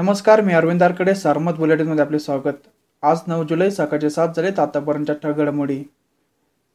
नमस्कार 0.00 0.40
मी 0.40 0.52
अरविंद 0.52 0.82
आरकडे 0.82 1.14
सारमत 1.14 1.52
बुलेटिनमध्ये 1.52 2.04
आपले 2.04 2.18
स्वागत. 2.18 2.60
आज 3.02 3.18
नऊ 3.26 3.42
जुलै 3.44 3.70
सकाळचे 3.70 4.10
सात 4.10 4.28
झालेत 4.36 4.58
आतापर्यंतच्या 4.58 5.14
ठळक 5.22 5.70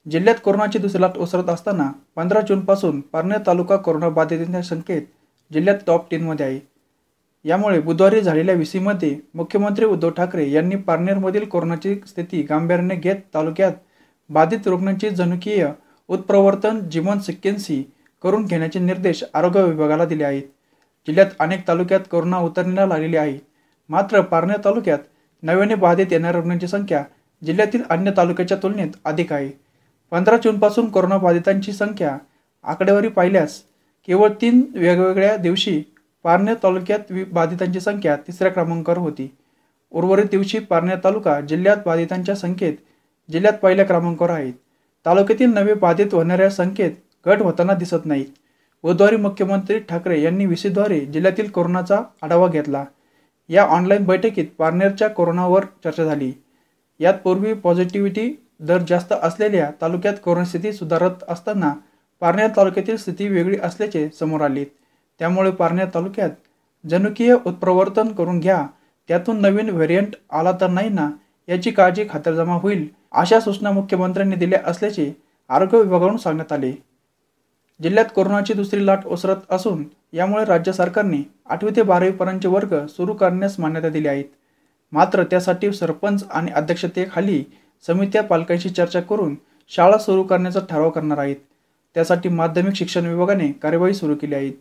जिल्ह्यात 0.05 0.35
कोरोनाची 0.43 0.79
दुसरी 0.79 1.01
लाट 1.01 1.17
ओसरत 1.17 1.49
असताना 1.49 1.89
पंधरा 2.15 2.41
जूनपासून 2.41 2.99
पारनेर 3.01 3.37
तालुका 3.47 3.75
कोरोनाबाधितांच्या 3.75 4.61
संख्येत 4.61 5.01
जिल्ह्यात 5.51 5.77
टॉप 5.87 6.09
टेनमध्ये 6.11 6.45
आहे. 6.45 6.59
यामुळे 7.45 7.79
बुधवारी 7.79 8.21
झालेल्या 8.21 8.55
विसीमध्ये 8.55 9.15
मुख्यमंत्री 9.33 9.85
उद्धव 9.85 10.09
ठाकरे 10.09 10.49
यांनी 10.51 10.75
पारनेरमधील 10.75 11.45
कोरोनाची 11.45 11.95
स्थिती 12.07 12.41
गांभीर्याने 12.41 12.95
घेत 12.95 13.15
तालुक्यात 13.33 13.73
बाधित 14.29 14.67
रुग्णांची 14.67 15.09
जनुकीय 15.09 15.67
उत्प्रवर्तन 16.07 16.89
जीवन 16.89 17.19
सिक्वेन्सी 17.19 17.83
करून 18.23 18.45
घेण्याचे 18.45 18.79
निर्देश 18.79 19.23
आरोग्य 19.33 19.63
विभागाला 19.63 20.05
दिले 20.05 20.23
आहेत. 20.23 20.43
जिल्ह्यात 21.07 21.31
अनेक 21.39 21.67
तालुक्यात 21.67 22.07
कोरोना 22.11 22.37
उतरणीला 22.39 22.85
लागलेली 22.85 23.17
आहे. 23.17 23.37
मात्र 23.89 24.21
पारनेर 24.21 24.57
तालुक्यात 24.65 24.99
नव्याने 25.43 25.75
बाधित 25.75 26.11
येणाऱ्या 26.11 26.39
रुग्णांची 26.39 26.67
संख्या 26.67 27.03
जिल्ह्यातील 27.41 27.81
अन्य 27.89 28.11
तालुक्याच्या 28.17 28.57
तुलनेत 28.63 28.95
अधिक 29.05 29.33
आहे. 29.33 29.49
पंधरा 30.11 30.37
जूनपासून 30.37 30.89
कोरोना 30.89 31.17
बाधितांची 31.17 31.73
संख्या 31.73 32.17
आकडेवारी 32.63 33.07
पाहिल्यास 33.07 33.61
केवळ 34.07 34.29
तीन 34.41 34.61
वेगवेगळ्या 34.73 35.35
दिवशी 35.37 35.81
पारनेर 36.23 36.55
तालुक्यात 36.63 37.11
बाधितांची 37.31 37.79
संख्या 37.79 38.15
तिसऱ्या 38.15 38.51
क्रमांकावर 38.51 38.97
होती. 38.97 39.29
उर्वरित 39.91 40.25
दिवशी 40.25 40.59
पारनेर 40.59 40.97
तालुका 41.03 41.39
जिल्ह्यात 41.41 41.77
बाधितांच्या 41.85 42.35
संख्येत 42.35 42.73
जिल्ह्यात 43.29 43.53
पहिल्या 43.53 43.85
क्रमांकावर 43.85 44.29
आहेत. 44.29 44.53
तालुक्यातील 45.05 45.53
नवे 45.53 45.73
बाधित 45.73 46.13
होणाऱ्या 46.13 46.49
संख्येत 46.49 46.91
घट 47.25 47.41
होताना 47.41 47.73
दिसत 47.73 48.05
नाहीत 48.05 48.25
बुधवारी 48.85 49.17
मुख्यमंत्री 49.17 49.77
ठाकरे 49.79 50.19
यांनी 50.21 50.45
विसीद्वारे 50.45 50.99
जिल्ह्यातील 51.05 51.49
कोरोनाचा 51.51 51.97
आढावा 52.23 52.47
घेतला. 52.47 52.83
या 53.49 53.63
ऑनलाईन 53.65 54.03
बैठकीत 54.05 54.45
पारनेरच्या 54.57 55.07
कोरोनावर 55.09 55.65
चर्चा 55.83 56.03
झाली. 56.03 56.31
यात 56.99 57.13
पूर्वी 57.23 57.53
पॉझिटिव्हिटी 57.53 58.29
दर 58.59 58.83
जास्त 58.89 59.13
असलेल्या 59.13 59.71
तालुक्यात 59.81 60.13
कोरोना 60.23 60.45
स्थिती 60.45 60.73
सुधारत 60.73 61.23
असताना 61.29 61.73
पारनेर 62.21 62.49
तालुक्यातील 62.57 62.97
स्थिती 62.97 63.27
वेगळी 63.27 63.57
असल्याचे 63.63 64.07
समोर 64.19 64.41
आले. 64.41 64.65
त्यामुळे 65.19 65.51
पारनेर 65.51 65.87
तालुक्यात 65.93 66.29
जनुकीय 66.83 67.35
उत्प्रवर्तन 67.45 68.13
करून 68.13 68.39
घ्या 68.39 68.65
त्यातून 69.09 69.41
नवीन 69.41 69.69
व्हेरियंट 69.69 70.15
आला 70.31 70.51
तर 70.61 70.69
नाही 70.69 70.89
ना 70.89 71.09
याची 71.47 71.71
काळजी 71.71 72.05
खातरजमा 72.09 72.53
होईल 72.53 72.87
अशा 73.11 73.39
सूचना 73.39 73.71
मुख्यमंत्र्यांनी 73.71 74.35
दिल्या 74.35 74.59
असल्याचे 74.65 75.13
आरोग्य 75.49 75.77
विभागाकडून 75.77 76.17
सांगण्यात 76.17 76.53
आले. 76.53 76.71
जिल्ह्यात 77.79 78.05
कोरोनाची 78.15 78.53
दुसरी 78.53 78.85
लाट 78.85 79.05
ओसरत 79.05 79.51
असून 79.51 79.83
यामुळे 80.13 80.43
राज्य 80.45 80.71
सरकारने 80.73 81.17
आठवी 81.45 81.71
ते 81.75 81.81
बारावीपर्यंतचे 81.81 82.47
वर्ग 82.47 82.75
सुरू 82.87 83.13
करण्यास 83.13 83.59
मान्यता 83.59 83.89
दिली 83.89 84.07
आहेत 84.07 84.25
मात्र 84.93 85.23
त्यासाठी 85.23 85.71
सरपंच 85.73 86.23
आणि 86.31 86.51
अध्यक्षतेखाली 86.51 87.43
समित्या 87.85 88.23
पालकांशी 88.23 88.69
चर्चा 88.69 88.99
करून 89.01 89.35
शाळा 89.71 89.97
सुरू 89.97 90.23
करण्याचा 90.23 90.59
ठराव 90.69 90.89
करणार 90.89 91.17
आहेत. 91.17 91.35
त्यासाठी 91.95 92.29
माध्यमिक 92.29 92.75
शिक्षण 92.75 93.05
विभागाने 93.05 93.51
कार्यवाही 93.61 93.93
सुरू 93.93 94.15
केली 94.15 94.35
आहे. 94.35 94.51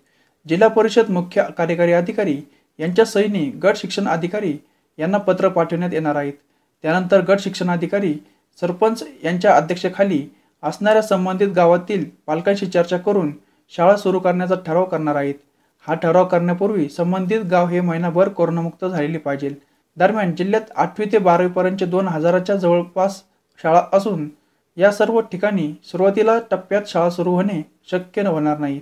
जिल्हा 0.47 0.69
परिषद 0.69 1.11
मुख्य 1.11 1.45
कार्यकारी 1.59 1.93
अधिकारी 1.93 2.37
यांच्या 2.79 3.05
सहीने 3.05 3.45
गट 3.63 3.77
शिक्षण 3.77 4.09
अधिकारी 4.09 4.57
यांना 4.99 5.19
पत्र 5.19 5.49
पाठवण्यात 5.49 5.93
येणार 5.93 6.17
आहेत. 6.17 6.33
त्यानंतर 6.85 7.21
गट 7.21 7.41
शिक्षण 7.41 7.71
अधिकारी 7.71 8.15
सरपंच 8.61 9.05
यांच्या 9.25 9.55
अध्यक्षेखाली 9.57 10.27
असणाऱ्या 10.65 11.03
संबंधित 11.03 11.49
गावातील 11.49 12.05
पालकांशी 12.27 12.67
चर्चा 12.67 12.97
करून 12.97 13.33
शाळा 13.73 13.97
सुरू 13.97 14.19
करण्याचा 14.19 14.55
ठराव 14.67 14.85
करणार 14.85 15.17
आहेत. 15.17 15.35
हा 15.87 15.95
ठराव 15.95 16.25
करण्यापूर्वी 16.25 16.89
संबंधित 16.89 17.41
गाव 17.41 17.67
हे 17.67 17.81
महिनाभर 17.81 18.29
कोरोनामुक्त 18.29 18.85
झालेले 18.85 19.19
पाहिजे. 19.19 19.51
दरम्यान 19.97 20.35
जिल्ह्यात 20.35 20.71
आठवी 20.77 21.07
ते 21.13 21.19
बारावीपर्यंतचे 21.19 21.87
दोन 21.87 22.09
हजाराच्या 22.09 22.57
जवळपास 22.57 23.23
शाळा 23.63 23.83
असून 23.93 24.29
या 24.77 24.93
सर्व 24.93 25.21
ठिकाणी 25.21 25.73
सुरुवातीला 25.85 26.39
टप्प्यात 26.51 26.83
शाळा 26.87 27.11
सुरू 27.11 27.31
होणे 27.31 27.63
शक्य 27.91 28.23
होणार 28.23 28.59
नाही. 28.59 28.81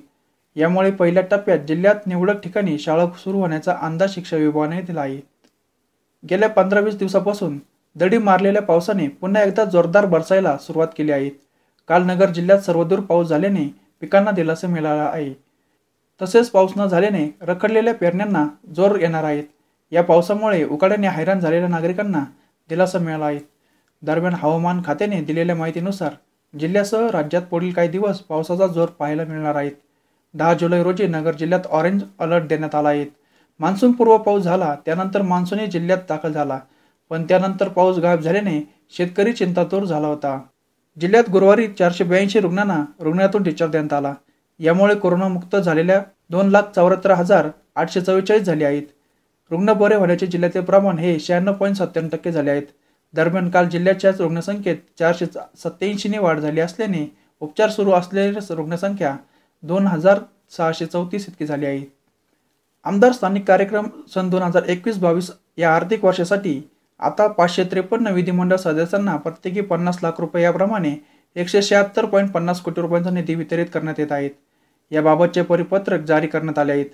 यामुळे 0.56 0.90
पहिल्या 0.90 1.22
टप्प्यात 1.30 1.58
जिल्ह्यात 1.58 2.06
निवडक 2.06 2.40
ठिकाणी 2.40 2.78
शाळा 2.78 3.06
सुरू 3.18 3.38
होण्याचा 3.38 3.76
अंदाज 3.82 4.14
शिक्षण 4.14 4.38
विभागाने 4.38 4.80
दिला 4.82 5.00
आहे. 5.00 5.20
गेल्या 6.30 6.48
पंधरा 6.48 6.80
वीस 6.80 6.98
दिवसापासून 6.98 7.58
दडी 7.96 8.18
मारलेल्या 8.18 8.62
पावसाने 8.62 9.08
पुन्हा 9.08 9.42
एकदा 9.42 9.64
जोरदार 9.64 10.06
बरसायला 10.06 10.56
सुरुवात 10.56 10.88
केली 10.96 11.12
आहे. 11.12 11.41
काल 11.88 12.02
नगर 12.06 12.30
जिल्ह्यात 12.30 12.58
सर्वदूर 12.58 13.00
पाऊस 13.00 13.28
झाल्याने 13.28 13.64
पिकांना 14.00 14.30
दिलासा 14.30 14.68
मिळाला 14.68 15.02
आहे. 15.02 15.32
तसेच 16.20 16.50
पाऊस 16.50 16.72
न 16.76 16.86
झाल्याने 16.86 17.26
रखडलेल्या 17.42 17.94
पेरण्यांना 17.94 18.46
जोर 18.76 18.98
येणार 19.00 19.24
आहेत. 19.24 19.44
या 19.92 20.02
पावसामुळे 20.02 20.64
उकाड्याने 20.64 21.08
हैराण 21.08 21.40
झालेल्या 21.40 21.68
नागरिकांना 21.68 22.24
दिलासा 22.70 22.98
मिळाला 22.98 23.24
आहे. 23.24 23.38
दरम्यान 24.02 24.34
हवामान 24.34 24.80
खात्याने 24.84 25.20
दिलेल्या 25.20 25.56
माहितीनुसार 25.56 26.14
जिल्ह्यासह 26.54 27.08
राज्यात 27.10 27.42
पुढील 27.42 27.72
काही 27.72 27.88
दिवस 27.88 28.20
पावसाचा 28.20 28.66
जोर 28.66 28.88
पाहायला 28.88 29.24
मिळणार 29.24 29.54
आहेत 29.54 29.72
दहा 30.34 30.54
जुलै 30.54 30.82
रोजी 30.82 31.06
नगर 31.06 31.34
जिल्ह्यात 31.34 31.66
ऑरेंज 31.66 32.02
अलर्ट 32.18 32.44
देण्यात 32.44 32.74
आला 32.74 32.88
आहे. 32.88 33.04
मान्सून 33.60 33.92
पूर्व 33.92 34.16
पाऊस 34.18 34.42
झाला 34.42 34.74
त्यानंतर 34.86 35.22
मान्सूनही 35.22 35.66
जिल्ह्यात 35.66 35.98
दाखल 36.08 36.32
झाला. 36.32 36.58
पण 37.10 37.24
त्यानंतर 37.24 37.68
पाऊस 37.68 37.98
गायब 37.98 38.20
झाल्याने 38.20 38.60
शेतकरी 38.90 39.32
चिंतातूर 39.32 39.84
झाला 39.84 40.06
होता. 40.06 40.38
जिल्ह्यात 40.96 41.28
गुरुवारी 41.30 41.66
चारशे 41.68 42.04
ब्याऐंशी 42.04 42.40
रुग्णांना 42.40 42.82
रुग्णातून 43.00 43.42
डिस्चार्ज 43.42 43.72
देण्यात 43.72 43.92
आला. 43.92 44.14
यामुळे 44.60 44.94
कोरोनामुक्त 44.94 45.56
झालेल्या 45.56 46.02
दोन 46.30 46.48
लाख 46.50 46.62
चौऱ्याहत्तर 46.74 47.10
हजार 47.10 47.48
आठशे 47.76 48.00
चव्वेचाळीस 48.00 48.42
झाले 48.42 48.64
आहेत. 48.64 48.82
रुग्ण 49.50 49.72
बरे 49.72 49.94
होण्याचे 49.94 50.26
जिल्ह्यातील 50.26 50.62
प्रमाण 50.64 50.98
हे 50.98 51.18
शहाण्णव 51.20 51.52
पॉईंट 51.52 51.76
सत्त्याण्णव 51.76 52.16
टक्के 52.16 52.32
झाले 52.32 52.50
आहेत. 52.50 52.66
दरम्यान 53.14 53.48
काल 53.50 53.68
जिल्ह्याच्या 53.68 54.10
रुग्णसंख्येत 54.18 54.76
चारशे 54.98 55.26
सत्याऐंशीने 55.26 56.18
वाढ 56.18 56.38
झाली 56.40 56.60
असल्याने 56.60 57.06
उपचार 57.42 57.70
सुरू 57.70 57.90
असलेली 57.92 58.38
रुग्णसंख्या 58.50 59.16
दोन 59.62 59.86
हजार 59.86 60.18
सहाशे 60.56 60.86
चौतीस 60.86 61.28
इतकी 61.28 61.46
झाली 61.46 61.66
आहे. 61.66 61.84
आमदार 62.86 63.12
स्थानिक 63.12 63.44
कार्यक्रम 63.44 63.86
सन 64.14 64.30
दोन 64.30 64.42
हजार 64.42 64.62
एकवीस 64.62 64.98
बावीस 64.98 65.30
या 65.58 65.74
आर्थिक 65.74 66.04
वर्षासाठी 66.04 66.60
आता 67.02 67.26
पाचशे 67.26 67.64
त्रेपन्न 67.70 68.08
विधिमंडळ 68.14 68.56
सदस्यांना 68.56 69.16
प्रत्येकी 69.16 69.60
पन्नास 69.60 69.98
लाख 70.02 70.20
रुपये 70.20 70.42
याप्रमाणे 70.42 70.94
एकशे 71.36 71.62
शहात्तर 71.62 72.04
पॉईंट 72.04 72.30
पन्नास 72.32 72.60
कोटी 72.60 72.80
रुपयांचा 72.80 73.10
निधी 73.10 73.34
वितरित 73.34 73.66
करण्यात 73.74 73.98
येत 74.00 74.12
आहेत. 74.12 74.30
याबाबतचे 74.90 75.42
परिपत्रक 75.42 76.00
जारी 76.06 76.26
करण्यात 76.26 76.58
आले 76.58 76.72
आहेत. 76.72 76.86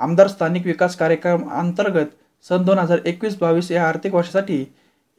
आमदार 0.00 0.28
स्थानिक 0.28 0.66
विकास 0.66 0.96
कार्यक्रम 0.96 1.48
अंतर्गत 1.50 2.06
सन 2.46 2.62
दोन 2.64 2.78
हजार 2.78 2.98
एकवीस 3.04 3.36
बावीस 3.38 3.70
या 3.70 3.86
आर्थिक 3.88 4.14
वर्षासाठी 4.14 4.64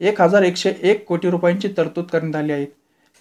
एक 0.00 0.20
हजार 0.20 0.42
एकशे 0.42 0.72
एक 0.82 1.04
कोटी 1.06 1.30
रुपयांची 1.30 1.68
तरतूद 1.76 2.04
करण्यात 2.12 2.36
आली 2.36 2.52
आहे. 2.52 2.66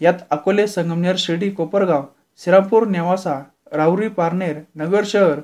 यात 0.02 0.20
अकोले 0.30 0.68
संगमनेर 0.68 1.16
शिर्डी 1.18 1.50
कोपरगाव 1.50 2.04
श्रीरामपूर 2.42 2.88
नेवासा 2.88 3.40
राहुरी 3.74 4.08
पारनेर 4.10 4.58
नगर 4.76 5.04
शहर 5.06 5.40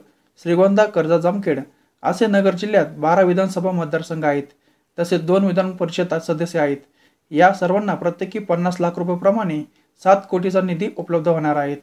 श्रीगोंदा 0.45 0.85
कर्जा 0.85 1.17
जामखेड 1.17 1.59
असे 2.03 2.27
नगर 2.27 2.55
जिल्ह्यात 2.55 2.97
बारा 2.97 3.21
विधानसभा 3.21 3.71
मतदारसंघ 3.71 4.23
आहेत. 4.25 4.43
तसेच 4.99 5.21
दोन 5.21 5.45
विधान 5.45 5.71
परिषद 5.71 6.13
सदस्य 6.13 6.59
आहेत. 6.59 6.77
या 7.31 7.53
सर्वांना 7.53 7.95
प्रत्येकी 7.95 8.39
पन्नास 8.39 8.81
लाख 8.81 8.91
रुपयेप्रमाणे 8.97 9.63
सात 10.03 10.17
कोटीचा 10.29 10.61
निधी 10.61 10.89
उपलब्ध 10.97 11.27
होणार 11.27 11.55
आहेत 11.55 11.77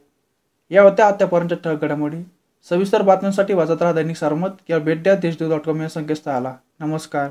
या 0.70 0.82
होत्या 0.82 1.06
आतापर्यंत 1.06 1.52
ठळक 1.64 1.82
घडामोडी. 1.82 2.22
सविस्तर 2.68 3.02
बातम्यांसाठी 3.02 3.54
वाचत 3.54 3.82
राहा 3.82 3.92
दैनिक 3.92 4.16
सारमत. 4.16 4.48
किंवा 4.66 4.80
भेट 4.80 5.02
द्या 5.02 5.14
देशदूत 5.14 5.50
डॉट 5.50 5.60
कॉम 5.60 5.82
या 5.82 5.88
संकेतस्थळाला. 5.88 6.54
नमस्कार. 6.80 7.30